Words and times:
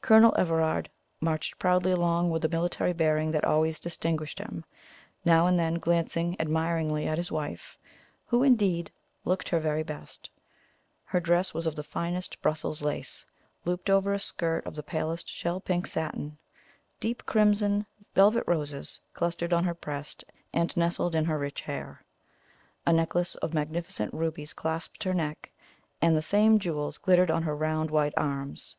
Colonel 0.00 0.32
Everard 0.38 0.88
marched 1.20 1.58
proudly 1.58 1.92
along 1.92 2.30
with 2.30 2.40
the 2.40 2.48
military 2.48 2.94
bearing 2.94 3.32
that 3.32 3.44
always 3.44 3.78
distinguished 3.78 4.38
him, 4.38 4.64
now 5.26 5.46
and 5.46 5.58
then 5.58 5.74
glancing 5.74 6.40
admiringly 6.40 7.06
at 7.06 7.18
his 7.18 7.30
wife, 7.30 7.76
who, 8.24 8.42
indeed, 8.42 8.90
looked 9.26 9.50
her 9.50 9.60
very 9.60 9.82
best. 9.82 10.30
Her 11.04 11.20
dress 11.20 11.52
was 11.52 11.66
of 11.66 11.76
the 11.76 11.82
finest 11.82 12.40
Brussels 12.40 12.80
lace, 12.80 13.26
looped 13.66 13.90
over 13.90 14.14
a 14.14 14.18
skirt 14.18 14.64
of 14.64 14.74
the 14.74 14.82
palest 14.82 15.28
shell 15.28 15.60
pink 15.60 15.86
satin; 15.86 16.38
deep 16.98 17.26
crimson 17.26 17.84
velvet 18.14 18.44
roses 18.46 19.02
clustered 19.12 19.52
on 19.52 19.64
her 19.64 19.74
breast, 19.74 20.24
and 20.54 20.74
nestled 20.78 21.14
in 21.14 21.26
her 21.26 21.36
rich 21.38 21.60
hair; 21.60 22.02
a 22.86 22.92
necklace 22.94 23.34
of 23.34 23.52
magnificent 23.52 24.14
rubies 24.14 24.54
clasped 24.54 25.02
her 25.04 25.12
neck, 25.12 25.52
and 26.00 26.16
the 26.16 26.22
same 26.22 26.58
jewels 26.58 26.96
glittered 26.96 27.30
on 27.30 27.42
her 27.42 27.54
round 27.54 27.90
white 27.90 28.14
arms. 28.16 28.78